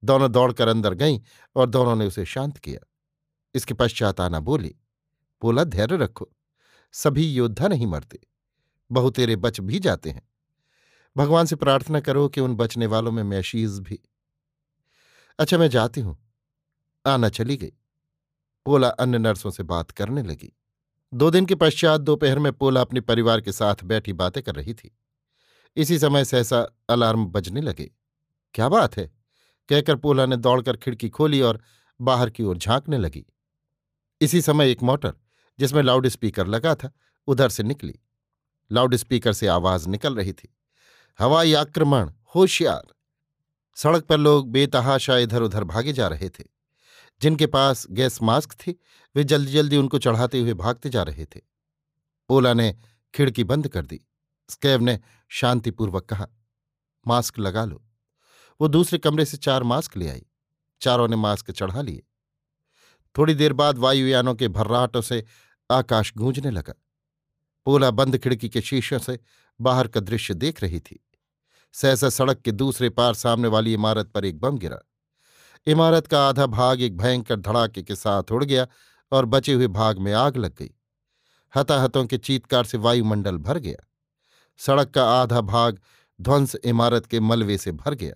दोनों 0.03 0.31
दौड़कर 0.33 0.69
अंदर 0.69 0.95
गईं 0.95 1.19
और 1.57 1.69
दोनों 1.69 1.95
ने 1.97 2.07
उसे 2.07 2.25
शांत 2.27 2.59
किया। 2.59 2.87
इसके 3.55 3.75
पश्चात 3.75 4.21
आना 4.21 4.41
बोली, 4.41 4.77
बोला, 5.43 5.65
धैर्य 5.65 5.97
रखो, 5.97 6.31
सभी 6.93 7.33
योद्धा 7.33 7.69
नहीं 7.69 7.87
मरते 7.87 8.19
बहुतेरे 8.93 9.37
बच 9.37 9.61
भी 9.61 9.79
जाते 9.79 10.11
हैं। 10.11 10.29
भगवान 11.17 11.47
से 11.47 11.57
प्रार्थना 11.57 12.01
करो 12.01 12.29
कि 12.29 12.41
उन 12.41 12.55
बचने 12.55 12.87
वालों 12.87 13.13
में 13.13 13.23
मैशीज 13.23 13.79
भी। 13.79 14.01
अच्छा 15.39 15.59
मैं 15.59 15.69
जाती 15.71 16.01
हूँ। 16.01 16.33
आना 17.07 17.29
चली 17.29 17.57
गई। 17.57 17.73
पोला 18.67 18.89
अन्य 18.89 19.19
नर्सों 19.19 19.51
से 19.51 19.63
बात 19.63 19.91
करने 19.91 20.23
लगी। 20.23 20.57
दो 21.15 21.31
दिन 21.31 21.47
के 21.47 21.55
पश्चात 21.55 22.01
दोपहर 22.01 22.39
में 22.39 22.53
पोला 22.53 22.81
अपने 22.81 23.01
परिवार 23.01 23.41
के 23.41 23.53
साथ 23.53 23.75
बैठी 23.85 24.13
बातें 24.13 24.43
कर 24.43 24.55
रही 24.55 24.75
थी। 24.75 24.99
इसी 25.77 25.99
समय 25.99 26.25
सहसा 26.25 26.77
अलार्म 26.89 27.27
बजने 27.27 27.61
लगे। 27.61 27.91
क्या 28.55 28.69
बात 28.69 28.97
है? 28.97 29.11
कहकर 29.69 29.97
पोला 29.97 30.27
ने 30.27 30.37
दौड़कर 30.37 30.77
खिड़की 30.77 31.09
खोली 31.09 31.41
और 31.41 31.63
बाहर 32.01 32.31
की 32.31 32.43
ओर 32.43 32.59
झांकने 32.59 32.99
लगी। 32.99 33.27
इसी 34.21 34.41
समय 34.41 34.71
एक 34.71 34.83
मोटर, 34.83 35.15
जिसमें 35.59 35.83
लाउड 35.83 36.09
स्पीकर 36.09 36.47
लगा 36.47 36.75
था, 36.75 36.93
उधर 37.27 37.49
से 37.49 37.63
निकली। 37.63 37.95
लाउड 38.73 38.97
स्पीकर 38.97 39.33
से 39.33 39.47
आवाज़ 39.47 39.89
निकल 39.89 40.15
रही 40.15 40.33
थी। 40.33 40.57
हवाई 41.19 41.55
आक्रमण, 41.55 42.13
होशियार। 42.35 42.95
सड़क 43.77 44.05
पर 44.05 44.19
लोग 44.19 44.51
बेतहाशा 44.51 45.17
इधर 45.17 45.43
उधर 45.43 45.65
भागे 45.65 45.93
जा 45.93 46.09
रहे 46.09 46.29
थे। 46.29 46.45
जिनके 47.23 47.47
पास 47.47 47.87
गैस 47.91 48.23
मास्क 48.23 48.53
थी, 48.53 48.81
वे 49.17 49.25
जल्दी 49.25 49.53
जल्दी 49.53 49.77
उनको 49.77 49.99
चढ़ाते 49.99 50.41
हुए 50.41 50.55
भागते 50.55 50.89
जा 50.89 51.03
रहे 51.03 51.25
थे। 51.25 51.41
ओला 52.29 52.55
ने 52.55 52.77
खिड़की 53.15 53.45
बंद 53.45 53.69
कर 53.69 53.87
दी। 53.87 54.01
स्कैब 54.51 54.83
ने 54.83 55.01
शांतिपूर्वक 55.29 56.05
कहा, 56.05 56.27
मास्क 57.07 57.39
लगा 57.39 57.65
लो। 57.65 57.85
वो 58.61 58.69
दूसरे 58.69 58.99
कमरे 58.99 59.25
से 59.25 59.37
चार 59.37 59.63
मास्क 59.63 59.97
ले 59.97 60.09
आई। 60.09 60.27
चारों 60.81 61.09
ने 61.09 61.17
मास्क 61.17 61.51
चढ़ा 61.51 61.83
लिए। 61.83 62.03
थोड़ी 63.19 63.35
देर 63.35 63.53
बाद 63.53 63.79
वायुयानों 63.79 64.35
के 64.35 64.49
भर्राहटों 64.49 65.01
से 65.01 65.25
आकाश 65.71 66.13
गूंजने 66.17 66.51
लगा। 66.51 66.75
पोला 67.65 67.91
बंद 67.91 68.19
खिड़की 68.19 68.49
के 68.49 68.61
शीशों 68.61 68.99
से 68.99 69.19
बाहर 69.61 69.89
का 69.89 70.01
दृश्य 70.01 70.35
देख 70.35 70.63
रही 70.63 70.81
थी। 70.81 71.07
सहसा 71.73 72.09
सड़क 72.09 72.41
के 72.41 72.53
दूसरे 72.53 72.91
पार 72.91 73.15
सामने 73.15 73.49
वाली 73.49 73.75
इमारत 73.75 74.07
पर 74.07 74.25
एक 74.25 74.41
बम 74.41 74.59
गिरा। 74.59 74.79
इमारत 75.67 76.07
का 76.07 76.29
आधा 76.29 76.47
भाग 76.47 76.83
एक 76.83 76.97
भयंकर 76.97 77.37
धड़ाके 77.37 77.83
के 77.83 77.97
साथ 77.97 78.33
उड़ 78.33 78.45
गया 78.45 78.67
और 79.13 79.25
बचे 79.25 79.53
हुए 79.53 79.67
भाग 79.67 79.99
में 79.99 80.13
आग 80.13 80.37
लग 80.37 80.55
गई। 80.59 80.71
हताहतों 81.57 82.05
के 82.07 82.19
चीतकार 82.19 82.65
से 82.65 82.79
वायुमंडल 82.79 83.37
भर 83.37 83.59
गया। 83.59 83.87
सड़क 84.59 84.91
का 84.91 85.05
आधा 85.23 85.41
भाग 85.41 85.81
ध्वंस 86.21 86.57
इमारत 86.65 87.07
के 87.07 87.21
मलबे 87.21 87.59
से 87.59 87.73
भर 87.73 87.95
गया। 87.95 88.15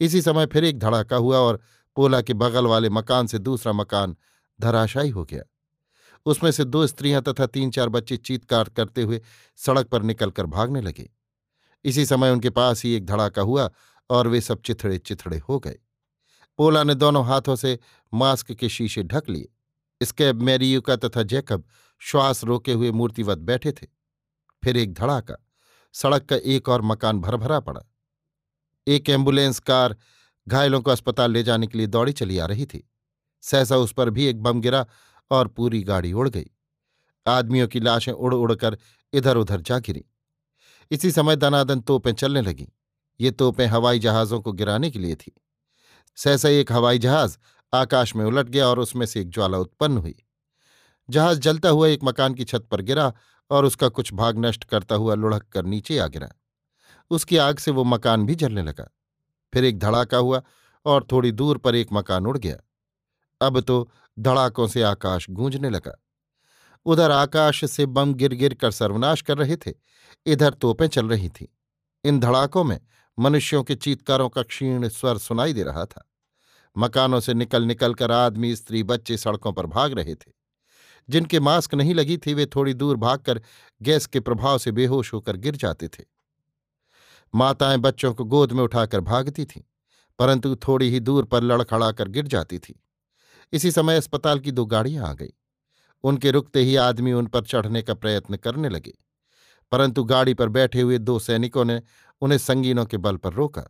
इसी 0.00 0.22
समय 0.22 0.46
फिर 0.46 0.64
एक 0.64 0.78
धड़ाका 0.78 1.16
हुआ 1.16 1.38
और 1.38 1.60
पोला 1.96 2.20
के 2.20 2.34
बगल 2.34 2.66
वाले 2.66 2.90
मकान 2.90 3.26
से 3.26 3.38
दूसरा 3.38 3.72
मकान 3.72 4.16
धराशायी 4.60 5.10
हो 5.10 5.24
गया। 5.24 5.42
उसमें 6.26 6.50
से 6.50 6.64
दो 6.64 6.86
स्त्रियाँ 6.86 7.22
तथा 7.22 7.46
तीन 7.46 7.70
चार 7.70 7.88
बच्चे 7.88 8.16
चीतकार 8.16 8.68
करते 8.68 9.02
हुए 9.02 9.20
सड़क 9.56 9.86
पर 9.86 10.02
निकलकर 10.02 10.46
भागने 10.46 10.80
लगे। 10.80 11.10
इसी 11.84 12.06
समय 12.06 12.30
उनके 12.30 12.50
पास 12.50 12.84
ही 12.84 12.92
एक 12.92 13.06
धड़ाका 13.06 13.42
हुआ 13.42 13.70
और 14.10 14.28
वे 14.28 14.40
सब 14.40 14.62
चिथड़े 14.62 14.98
चिथड़े 14.98 15.38
हो 15.38 15.58
गए। 15.58 15.78
पोला 16.58 16.82
ने 16.82 16.94
दोनों 16.94 17.26
हाथों 17.26 17.56
से 17.56 17.78
मास्क 18.14 18.52
के 18.52 18.68
शीशे 18.68 19.02
ढक 19.02 19.28
लिए। 19.28 19.48
स्कैब 20.02 20.42
मैरियुका 20.42 20.96
तथा 20.96 21.22
जैकब 21.22 21.64
श्वास 21.98 22.44
रोके 22.44 22.72
हुए 22.72 22.90
मूर्तिवत 22.90 23.38
बैठे 23.38 23.72
थे। 23.72 23.86
फिर 24.64 24.76
एक 24.76 24.94
धड़ाका। 24.94 25.34
सड़क 25.92 26.22
का 26.22 26.36
एक 26.36 26.68
और 26.68 26.82
मकान 26.82 27.20
भरभरा 27.20 27.60
पड़ा। 27.60 27.80
एक 28.86 29.08
एंबुलेंस 29.10 29.58
कार 29.58 29.96
घायलों 30.48 30.80
को 30.80 30.90
अस्पताल 30.90 31.32
ले 31.32 31.42
जाने 31.42 31.66
के 31.66 31.78
लिए 31.78 31.86
दौड़ी 31.86 32.12
चली 32.12 32.38
आ 32.38 32.46
रही 32.46 32.66
थी। 32.66 32.90
सहसा 33.40 33.76
उस 33.76 33.92
पर 33.92 34.10
भी 34.10 34.26
एक 34.26 34.42
बम 34.42 34.60
गिरा 34.60 34.86
और 35.30 35.48
पूरी 35.48 35.82
गाड़ी 35.82 36.12
उड़ 36.12 36.28
गई। 36.28 36.50
आदमियों 37.26 37.68
की 37.68 37.80
लाशें 37.80 38.12
उड़ 38.12 38.34
उड़कर 38.34 38.78
इधर 39.12 39.36
उधर 39.36 39.60
जा 39.60 39.78
गिरी। 39.78 40.04
इसी 40.90 41.10
समय 41.10 41.36
दनादन 41.36 41.80
तोपें 41.80 42.12
चलने 42.12 42.42
लगीं। 42.42 42.66
ये 43.20 43.30
तोपें 43.30 43.66
हवाई 43.66 43.98
जहाज़ों 43.98 44.40
को 44.40 44.52
गिराने 44.52 44.90
के 44.90 44.98
लिए 44.98 45.14
थी। 45.14 45.42
सहसा 46.16 46.48
एक 46.48 46.72
हवाई 46.72 46.98
जहाज़ 46.98 47.38
आकाश 47.74 48.16
में 48.16 48.24
उलट 48.24 48.48
गया 48.48 48.66
और 48.66 48.78
उसमें 48.78 49.06
से 49.06 49.20
एक 49.20 49.30
ज्वाला 49.30 49.58
उत्पन्न 49.58 49.98
हुई। 49.98 50.24
जहाज़ 51.10 51.40
जलता 51.40 51.68
हुआ 51.68 51.88
एक 51.88 52.00
मकान 52.04 52.34
की 52.34 52.44
छत 52.44 52.68
पर 52.70 52.80
गिरा 52.80 53.12
और 53.50 53.64
उसका 53.64 53.88
कुछ 53.88 54.14
भाग 54.14 54.38
नष्ट 54.38 54.64
करता 54.64 54.94
हुआ 54.94 55.14
लुढ़क 55.14 55.42
कर 55.42 55.64
नीचे 55.64 55.98
आ 55.98 56.06
गिरा। 56.06 56.28
उसकी 57.10 57.36
आग 57.36 57.58
से 57.58 57.70
वो 57.70 57.84
मकान 57.84 58.26
भी 58.26 58.34
जलने 58.34 58.62
लगा। 58.62 58.95
फिर 59.56 59.64
एक 59.64 59.78
धड़ाका 59.78 60.18
हुआ 60.18 60.42
और 60.84 61.06
थोड़ी 61.12 61.32
दूर 61.32 61.58
पर 61.58 61.74
एक 61.74 61.88
मकान 61.92 62.26
उड़ 62.26 62.38
गया। 62.38 62.56
अब 63.40 63.60
तो 63.60 63.90
धड़ाकों 64.18 64.66
से 64.66 64.82
आकाश 64.82 65.26
गूंजने 65.30 65.70
लगा। 65.70 66.04
उधर 66.86 67.10
आकाश 67.10 67.64
से 67.70 67.86
बम 67.86 68.14
गिर 68.14 68.34
गिर 68.34 68.54
कर 68.54 68.70
सर्वनाश 68.70 69.22
कर 69.22 69.38
रहे 69.38 69.56
थे, 69.56 69.72
इधर 70.26 70.54
तोपें 70.54 70.86
चल 70.86 71.08
रही 71.08 71.28
थीं। 71.28 71.46
इन 72.04 72.20
धड़ाकों 72.20 72.64
में 72.64 72.80
मनुष्यों 73.18 73.62
के 73.62 73.74
चीतकारों 73.74 74.28
का 74.28 74.42
क्षीण 74.42 74.88
स्वर 74.88 75.18
सुनाई 75.18 75.52
दे 75.52 75.62
रहा 75.62 75.84
था। 75.84 76.10
मकानों 76.78 77.20
से 77.20 77.34
निकल 77.34 77.62
निकल 77.62 77.94
कर 77.94 78.12
आदमी, 78.12 78.56
स्त्री, 78.56 78.82
बच्चे 78.82 79.16
सड़कों 79.16 79.52
पर 79.52 79.66
भाग 79.66 79.92
रहे 79.92 80.14
थे। 80.14 80.32
जिनके 81.10 81.40
मास्क 81.40 81.74
नहीं 81.74 81.94
लगी 81.94 82.18
थी, 82.18 82.34
वे 82.34 82.46
थोड़ी 82.46 82.74
दूर 82.74 82.96
भागकर 82.96 83.42
गैस 83.82 84.06
के 84.06 84.20
प्रभाव 84.20 84.58
से 84.58 84.72
बेहोश 84.72 85.12
होकर 85.12 85.36
गिर 85.36 85.56
जाते 85.56 85.88
थे। 85.88 86.15
माताएँ 87.34 87.78
बच्चों 87.78 88.12
को 88.14 88.24
गोद 88.24 88.52
में 88.52 88.62
उठाकर 88.64 89.00
भागती 89.02 89.44
थीं, 89.44 89.62
परंतु 90.18 90.54
थोड़ी 90.58 90.90
ही 90.90 91.00
दूर 91.00 91.24
पर 91.24 91.42
लड़खड़ाकर 91.42 92.08
गिर 92.08 92.26
जाती 92.26 92.58
थी। 92.58 92.80
इसी 93.52 93.70
समय 93.70 93.96
अस्पताल 93.96 94.40
की 94.40 94.52
दो 94.52 94.64
गाड़ियाँ 94.66 95.08
आ 95.08 95.12
गई। 95.14 95.32
उनके 96.04 96.30
रुकते 96.30 96.60
ही 96.60 96.76
आदमी 96.76 97.12
उन 97.12 97.26
पर 97.26 97.44
चढ़ने 97.44 97.82
का 97.82 97.94
प्रयत्न 97.94 98.36
करने 98.36 98.68
लगे, 98.68 98.92
परंतु 99.72 100.04
गाड़ी 100.04 100.34
पर 100.34 100.48
बैठे 100.48 100.80
हुए 100.80 100.98
दो 100.98 101.18
सैनिकों 101.18 101.64
ने 101.64 101.80
उन्हें 102.22 102.38
संगीनों 102.38 102.84
के 102.86 102.96
बल 102.96 103.16
पर 103.16 103.32
रोका। 103.32 103.64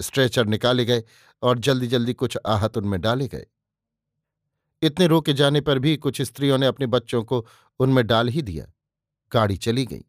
स्ट्रेचर 0.00 0.46
निकाले 0.46 0.84
गए 0.84 1.02
और 1.42 1.58
जल्दी 1.58 1.86
जल्दी 1.86 2.12
कुछ 2.14 2.36
आहत 2.46 2.76
उनमें 2.76 3.00
डाले 3.00 3.28
गए। 3.28 3.46
इतने 4.82 5.06
रोके 5.06 5.32
जाने 5.32 5.60
पर 5.60 5.78
भी 5.78 5.96
कुछ 5.96 6.20
स्त्रियों 6.22 6.58
ने 6.58 6.66
अपने 6.66 6.86
बच्चों 6.88 7.22
को 7.24 7.44
उनमें 7.80 8.06
डाल 8.06 8.28
ही 8.28 8.42
दिया। 8.42 8.66
गाड़ी 9.32 9.56
चली 9.56 9.84
गई। 9.86 10.04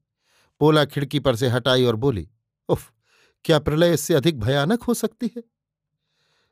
पोला 0.61 0.83
खिड़की 0.85 1.19
पर 1.19 1.35
से 1.35 1.47
हटाई 1.47 1.85
और 1.85 1.95
बोली 1.95 2.27
उफ, 2.69 2.91
क्या 3.45 3.59
प्रलय 3.59 3.93
इससे 3.93 4.13
अधिक 4.13 4.39
भयानक 4.39 4.83
हो 4.83 4.93
सकती 4.93 5.31
है? 5.37 5.43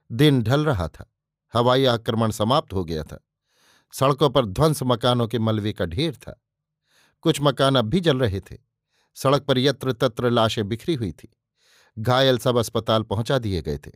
दिन 0.10 0.42
ढल 0.44 0.66
रहा 0.66 0.88
था, 0.88 1.12
हवाई 1.54 1.86
आक्रमण 1.86 2.32
समाप्त 2.32 2.74
हो 2.74 2.84
गया 2.86 3.04
था, 3.04 3.24
सड़कों 3.94 4.30
पर 4.30 4.46
ध्वंस 4.46 4.84
मकानों 4.84 5.28
के 5.28 5.40
मलबे 5.40 5.74
का 5.74 5.86
ढेर 5.86 6.16
था, 6.16 6.40
कुछ 7.22 7.42
मकान 7.42 7.76
अब 7.76 7.86
भी 7.86 8.00
जल 8.00 8.20
रहे 8.20 8.40
थे, 8.42 8.58
सड़क 9.18 9.44
पर 9.44 9.58
यत्र 9.58 9.92
तत्र 9.94 10.30
लाशें 10.30 10.68
बिखरी 10.68 10.94
हुई 10.94 11.12
थी, 11.12 11.30
घायल 11.98 12.38
सब 12.38 12.58
अस्पताल 12.58 13.04
पहुँचा 13.04 13.38
दिए 13.40 13.62
गए 13.62 13.78
थे। 13.78 13.92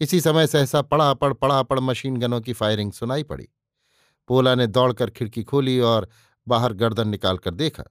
इसी 0.00 0.20
समय 0.20 0.46
सहसा 0.46 0.82
पड़ापड़ 0.82 1.32
पड़ापड़ 1.32 1.78
मशीन 1.80 2.16
गनों 2.16 2.40
की 2.40 2.52
फायरिंग 2.52 2.92
सुनाई 2.92 3.22
पड़ी। 3.22 3.48
पोला 4.28 4.54
ने 4.54 4.66
दौड़कर 4.66 5.10
खिड़की 5.10 5.42
खोली 5.44 5.78
और 5.80 6.08
बाहर 6.46 6.72
गर्दन 6.72 7.08
निकालकर 7.08 7.54
देखा, 7.54 7.84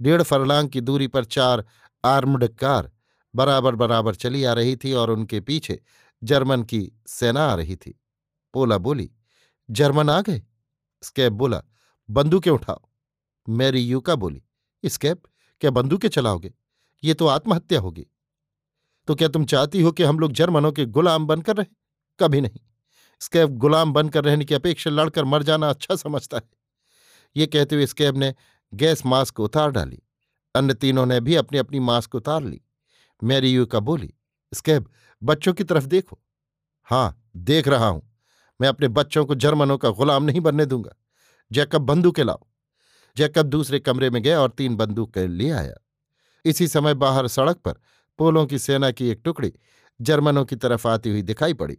डेढ़ 0.00 0.22
फरलांग 0.22 0.68
की 0.68 0.80
दूरी 0.80 1.06
पर 1.06 1.24
चार 1.26 1.64
आर्म्ड 2.04 2.48
कार 2.48 2.92
बराबर 3.34 3.74
बराबर 3.74 4.14
चली 4.14 4.44
आ 4.44 4.52
रही 4.52 4.76
थी 4.76 4.92
और 4.92 5.10
उनके 5.10 5.40
पीछे 5.40 5.80
जर्मन 6.24 6.62
की 6.62 6.92
सेना 7.06 7.44
आ 7.44 7.54
रही 7.54 7.76
थी। 7.76 8.00
पोला 8.54 8.78
बोली, 8.78 9.10
जर्मन 9.70 10.10
आ 10.10 10.20
गए? 10.20 10.42
स्कैब 11.02 11.32
बोला, 11.32 11.62
बंदूकें 12.10 12.50
उठाओ। 12.50 12.80
मैरी 13.48 13.80
यूका 13.80 14.14
बोली 14.14 14.42
स्कैब, 14.84 15.22
क्या 15.60 15.70
बंदूकें 15.70 16.08
चलाओगे? 16.08 16.54
ये 17.04 17.14
तो 17.14 17.26
आत्महत्या 17.26 17.80
होगी। 17.80 18.06
तो 19.06 19.14
क्या 19.14 19.28
तुम 19.28 19.44
चाहती 19.44 19.82
हो 19.82 19.92
कि 19.92 20.02
हम 20.02 20.18
लोग 20.18 20.32
जर्मनों 20.32 20.72
के 20.72 20.86
गुलाम 20.86 21.26
बनकर 21.26 21.56
रहे? 21.56 21.66
कभी 22.20 22.40
नहीं। 22.40 22.60
स्कैब, 23.20 23.50
गुलाम 23.50 23.92
बनकर 23.92 24.24
रहने 24.24 24.44
की 24.44 24.54
अपेक्षा 24.54 24.90
लड़कर 24.90 25.24
मर 25.24 25.42
जाना 25.42 25.70
अच्छा 25.70 25.96
समझता 25.96 26.36
है। 26.36 26.50
ये 27.36 27.46
कहते 27.46 27.74
हुए 27.74 27.86
स्कैब 27.86 28.16
ने 28.16 28.34
गैस 28.74 29.06
मास्क 29.06 29.40
उतार 29.40 29.70
डाली। 29.70 30.02
अन्य 30.54 30.74
तीनों 30.74 31.06
ने 31.06 31.20
भी 31.20 31.34
अपनी 31.34 31.58
अपनी 31.58 31.80
मास्क 31.80 32.14
उतार 32.14 32.44
ली। 32.44 32.60
मैरी 33.24 33.54
यू 33.54 33.66
का 33.66 33.80
बोली 33.80 34.14
स्कैब 34.54 34.90
बच्चों 35.22 35.52
की 35.52 35.64
तरफ़ 35.64 35.86
देखो। 35.86 36.18
हाँ 36.82 37.28
देख 37.36 37.68
रहा 37.68 37.86
हूँ। 37.86 38.16
मैं 38.60 38.68
अपने 38.68 38.88
बच्चों 38.88 39.26
को 39.26 39.34
जर्मनों 39.34 39.78
का 39.78 39.90
गुलाम 39.90 40.22
नहीं 40.22 40.40
बनने 40.40 40.66
दूँगा। 40.66 40.96
जैकब 41.52 41.82
बंदूकें 41.82 42.24
लाओ। 42.24 42.46
जैकब 43.16 43.42
दूसरे 43.42 43.80
कमरे 43.80 44.10
में 44.10 44.22
गया 44.22 44.40
और 44.40 44.50
तीन 44.50 44.76
बंदूकें 44.76 45.28
ले 45.28 45.50
आया। 45.50 45.74
इसी 46.44 46.68
समय 46.68 46.94
बाहर 46.94 47.28
सड़क 47.28 47.56
पर 47.56 47.74
पोलों 48.18 48.46
की 48.46 48.58
सेना 48.58 48.90
की 48.90 49.08
एक 49.08 49.20
टुकड़ी 49.24 49.52
जर्मनों 50.00 50.44
की 50.44 50.56
तरफ़ 50.56 50.88
आती 50.88 51.10
हुई 51.10 51.22
दिखाई 51.22 51.54
पड़ी। 51.54 51.78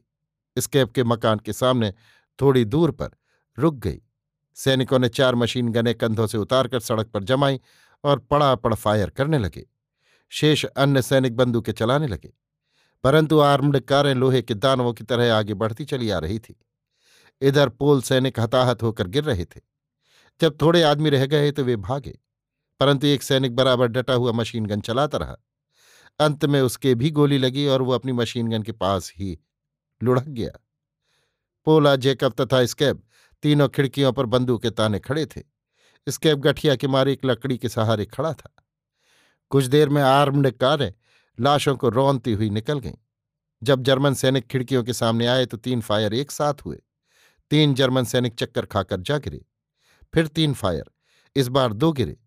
स्केप 0.57 0.91
के 0.91 1.03
मकान 1.03 1.39
के 1.39 1.53
सामने 1.53 1.93
थोड़ी 2.41 2.65
दूर 2.65 2.91
पर 2.91 3.09
रुक 3.59 3.75
गई। 3.75 4.01
सैनिकों 4.55 4.99
ने 4.99 5.09
चार 5.09 5.35
मशीन 5.35 5.69
गने 5.69 5.93
कंधों 5.93 6.27
से 6.27 6.37
उतारकर 6.37 6.79
सड़क 6.79 7.07
पर 7.07 7.23
जमाई 7.23 7.59
और 8.03 8.19
पड़ा 8.21 8.53
पड़ 8.55 8.73
फायर 8.75 9.09
करने 9.09 9.37
लगे। 9.37 9.65
शेष 10.31 10.65
अन्य 10.65 11.01
सैनिक 11.01 11.35
बंदूकें 11.35 11.71
चलाने 11.73 12.07
लगे, 12.07 12.33
परंतु 13.03 13.39
आर्म्ड 13.41 13.79
कारें 13.81 14.13
लोहे 14.15 14.41
के 14.41 14.53
दानवों 14.55 14.93
की 14.93 15.03
तरह 15.03 15.33
आगे 15.35 15.53
बढ़ती 15.55 15.85
चली 15.85 16.09
आ 16.09 16.19
रही 16.19 16.39
थी। 16.39 16.55
इधर 17.41 17.69
पोल 17.69 18.01
सैनिक 18.01 18.39
हताहत 18.39 18.83
होकर 18.83 19.07
गिर 19.07 19.23
रहे 19.23 19.45
थे। 19.45 19.61
जब 20.41 20.57
थोड़े 20.61 20.81
आदमी 20.83 21.09
रह 21.09 21.25
गए 21.27 21.51
तो 21.51 21.63
वे 21.63 21.75
भागे, 21.77 22.17
परंतु 22.79 23.07
एक 23.07 23.23
सैनिक 23.23 23.55
बराबर 23.55 23.87
डटा 23.87 24.13
हुआ 24.13 24.31
मशीन 24.31 24.65
गन 24.65 24.81
चलाता 24.81 25.17
रहा। 25.17 25.37
अंत 26.19 26.45
में 26.45 26.59
उसके 26.61 26.93
भी 26.95 27.11
गोली 27.11 27.37
लगी 27.37 27.65
और 27.67 27.81
वो 27.81 27.93
अपनी 27.93 28.11
मशीन 28.13 28.47
गन 28.47 28.63
के 28.63 28.71
पास 28.73 29.11
ही 29.15 29.37
लुढ़क 30.01 30.27
गया। 30.27 30.51
पोला, 31.67 31.95
जेकब 31.95 32.33
तथा 32.41 32.65
स्कैब 32.65 33.01
तीनों 33.43 33.67
खिड़कियों 33.69 34.11
पर 34.13 34.25
बंदूक 34.27 34.61
के 34.61 34.69
ताने 34.71 34.99
खड़े 34.99 35.25
थे। 35.27 35.41
स्कैब 36.07 36.39
गठिया 36.39 36.75
के 36.75 36.87
मारे 36.87 37.13
एक 37.13 37.25
लकड़ी 37.25 37.57
के 37.57 37.69
सहारे 37.69 38.05
खड़ा 38.05 38.33
था। 38.33 38.53
कुछ 39.51 39.65
देर 39.65 39.89
में 39.89 40.01
आर्म्ड 40.01 40.51
कारें 40.51 40.93
लाशों 41.37 41.75
को 41.75 41.89
रौनती 41.89 42.33
हुई 42.33 42.49
निकल 42.49 42.79
गईं। 42.79 42.93
जब 43.61 43.83
जर्मन 43.83 44.13
सैनिक 44.13 44.47
खिड़कियों 44.47 44.83
के 44.83 44.93
सामने 44.93 45.27
आए 45.27 45.45
तो 45.45 45.57
तीन 45.57 45.81
फायर 45.81 46.13
एक 46.13 46.31
साथ 46.31 46.53
हुए। 46.65 46.81
तीन 47.51 47.73
जर्मन 47.73 48.03
सैनिक 48.03 48.35
चक्कर 48.35 48.65
खाकर 48.65 48.99
जा 48.99 49.17
गिरे। 49.17 49.45
फिर 50.13 50.27
तीन 50.27 50.53
फायर 50.53 50.91
इस 51.35 51.47
बार 51.47 51.73
दो 51.73 51.91
गिरे। 51.91 52.17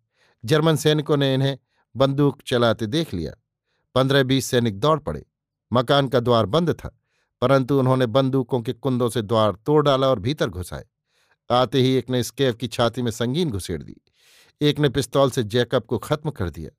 जर्मन 0.45 0.77
सैनिकों 0.77 1.17
ने 1.17 1.35
इन्हें 1.35 1.59
बंदूक 1.95 2.43
चलाते 2.43 2.87
देख 2.87 3.15
लिया। 3.15 3.33
पंद्रह 3.95 4.23
बीस 4.23 4.47
सैनिक 4.47 4.81
दौड़ 4.81 4.99
पड़े। 5.01 5.25
मकान 5.73 6.09
का 6.09 6.21
द्वार 6.21 6.47
बंद 6.47 6.73
था, 6.73 6.97
परंतु 7.43 7.79
उन्होंने 7.79 8.07
बंदूकों 8.07 8.61
के 8.63 8.73
कुंदों 8.73 9.09
से 9.09 9.23
द्वार 9.23 9.55
तोड़ 9.57 9.85
डाला 9.85 10.09
और 10.09 10.19
भीतर 10.19 10.51
घुसाए। 10.51 10.85
आते 11.51 11.81
ही 11.81 11.95
एक 11.95 12.11
ने 12.11 12.23
स्केफ 12.23 12.57
की 12.57 12.69
छाती 12.69 13.03
में 13.03 13.11
संगीन 13.11 13.51
घुसेड़ 13.51 13.83
दी। 13.83 13.97
एक 14.61 14.79
ने 14.79 14.89
पिस्तौल 14.89 15.31
से 15.31 15.43
जैकब 15.43 15.85
को 15.85 15.99
खत्म 15.99 16.31
कर 16.31 16.51
दिया। 16.51 16.71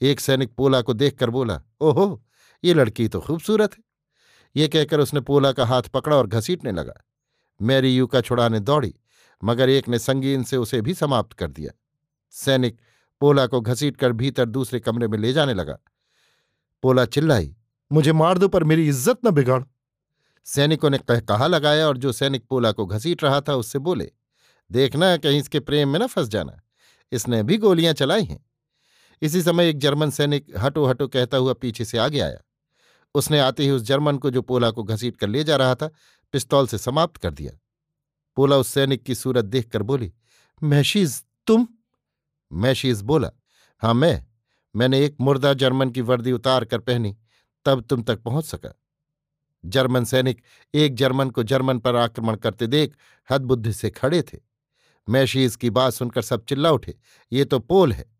एक 0.00 0.20
सैनिक 0.20 0.52
पोला 0.54 0.80
को 0.82 0.92
देखकर 0.92 1.30
बोला, 1.30 1.60
ओहो, 1.80 2.22
ये 2.64 2.74
लड़की 2.74 3.08
तो 3.08 3.20
खूबसूरत 3.20 3.74
है। 3.74 3.82
ये 4.56 4.68
कहकर 4.68 5.00
उसने 5.00 5.20
पोला 5.20 5.52
का 5.52 5.64
हाथ 5.66 5.82
पकड़ा 5.82 6.16
और 6.16 6.26
घसीटने 6.26 6.72
लगा। 6.72 6.94
मैरी 7.60 7.96
यू 7.96 8.06
का 8.06 8.20
छुड़ाने 8.20 8.60
दौड़ी, 8.60 8.94
मगर 9.42 9.68
एक 9.68 9.88
ने 9.88 9.98
संगीन 9.98 10.44
से 10.44 10.56
उसे 10.56 10.80
भी 10.80 10.94
समाप्त 10.94 11.32
कर 11.32 11.50
दिया। 11.50 11.72
सैनिक 12.34 12.80
पोला 13.20 13.46
को 13.46 13.60
घसीटकर 13.60 14.12
भीतर 14.12 14.46
दूसरे 14.46 14.80
कमरे 14.80 15.08
में 15.08 15.18
ले 15.18 15.32
जाने 15.32 15.54
लगा। 15.54 15.78
पोला 16.82 17.04
चिल्लाई, 17.04 17.54
मुझे 17.90 18.12
मार 18.12 18.38
दो 18.38 18.48
पर 18.48 18.64
मेरी 18.64 18.88
इज़्ज़त 18.88 19.18
न 19.26 19.30
बिगाड़। 19.30 19.62
सैनिकों 20.44 20.90
ने 20.90 20.98
कह, 20.98 21.20
कहा 21.20 21.46
लगाया 21.46 21.88
और 21.88 21.96
जो 21.96 22.12
सैनिक 22.12 22.44
पोला 22.48 22.72
को 22.72 22.86
घसीट 22.86 23.24
रहा 23.24 23.40
था 23.40 23.54
उससे 23.54 23.78
बोले, 23.78 24.10
देखना 24.72 25.16
कहीं 25.16 25.38
इसके 25.38 25.60
प्रेम 25.60 25.88
में 25.88 26.00
न 26.00 26.06
फंस 26.06 26.28
जाना। 26.28 26.60
इसने 27.12 27.42
भी 27.42 27.56
गोलियाँ 27.56 27.94
चलाई 27.94 28.24
हैं। 28.24 28.46
इसी 29.22 29.42
समय 29.42 29.68
एक 29.68 29.78
जर्मन 29.78 30.10
सैनिक 30.10 30.46
हटो 30.58 30.86
हटो 30.86 31.08
कहता 31.08 31.36
हुआ 31.36 31.52
पीछे 31.52 31.84
से 31.84 31.98
आगे 31.98 32.20
आया। 32.20 32.38
उसने 33.14 33.38
आते 33.40 33.62
ही 33.62 33.70
उस 33.70 33.82
जर्मन 33.82 34.18
को 34.18 34.30
जो 34.30 34.42
पोला 34.42 34.70
को 34.70 34.82
घसीट 34.82 35.16
कर 35.16 35.28
ले 35.28 35.44
जा 35.44 35.56
रहा 35.56 35.74
था, 35.74 35.90
पिस्तौल 36.32 36.66
से 36.66 36.78
समाप्त 36.78 37.16
कर 37.16 37.30
दिया। 37.30 37.52
पोला 38.36 38.56
उस 38.56 38.68
सैनिक 38.68 39.02
की 39.02 39.14
सूरत 39.14 39.44
देखकर 39.44 39.82
बोली, 39.82 40.12
मैशीज, 40.62 41.24
तुम? 41.46 41.68
मैशीज 42.52 43.00
बोला 43.02 43.30
हाँ 43.82 43.94
मैं। 43.94 44.26
मैंने 44.76 45.04
एक 45.04 45.16
मुर्दा 45.20 45.52
जर्मन 45.54 45.90
की 45.90 46.00
वर्दी 46.00 46.32
उतार 46.32 46.64
कर 46.64 46.78
पहनी, 46.78 47.16
तब 47.64 47.80
तुम 47.82 48.02
तक 48.02 48.22
पहुँच 48.22 48.44
सका। 48.44 48.79
जर्मन 49.64 50.04
सैनिक 50.04 50.42
एक 50.74 50.94
जर्मन 50.94 51.30
को 51.30 51.42
जर्मन 51.42 51.78
पर 51.78 51.96
आक्रमण 51.96 52.36
करते 52.36 52.66
देख 52.66 52.96
हदबुद्धि 53.30 53.72
से 53.72 53.90
खड़े 53.90 54.22
थे। 54.22 54.38
मैशीज 55.08 55.56
की 55.56 55.70
बात 55.70 55.92
सुनकर 55.92 56.22
सब 56.22 56.44
चिल्ला 56.44 56.70
उठे, 56.70 56.98
ये 57.32 57.44
तो 57.44 57.58
पोल 57.58 57.92
है। 57.92 58.16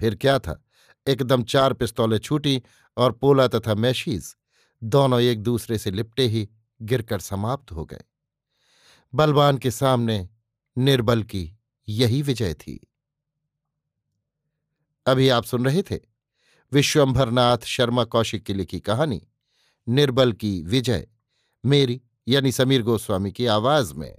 फिर 0.00 0.14
क्या 0.14 0.38
था? 0.38 0.64
एकदम 1.06 1.42
चार 1.42 1.72
पिस्तौलें 1.72 2.18
छूटी 2.18 2.62
और 2.96 3.12
पोला 3.12 3.48
तथा 3.48 3.74
मैशीज 3.74 4.36
दोनों 4.82 5.20
एक 5.20 5.42
दूसरे 5.42 5.78
से 5.78 5.90
लिपटे 5.90 6.26
ही 6.26 6.48
गिरकर 6.82 7.18
समाप्त 7.18 7.72
हो 7.72 7.84
गए। 7.84 8.04
बलवान 9.14 9.58
के 9.58 9.70
सामने 9.70 10.28
निर्बल 10.78 11.22
की 11.22 11.58
यही 11.88 12.22
विजय 12.22 12.54
थी। 12.54 12.90
अभी 15.06 15.28
आप 15.28 15.44
सुन 15.44 15.64
रहे 15.64 15.82
थे 15.82 15.98
विश्वंभरनाथ 16.72 17.58
शर्मा 17.58 18.04
कौशिक 18.04 18.42
की 18.42 18.54
लिखी 18.54 18.80
कहानी। 18.80 19.28
निर्बल 19.88 20.32
की 20.32 20.62
विजय 20.62 21.08
मेरी 21.64 22.00
यानी 22.28 22.52
समीर 22.52 22.82
गोस्वामी 22.82 23.32
की 23.32 23.46
आवाज़ 23.46 23.94
में। 23.94 24.14